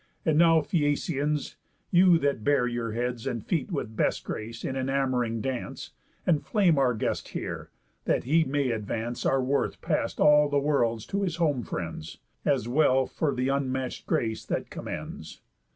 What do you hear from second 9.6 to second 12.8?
past all the world's to his home friends, As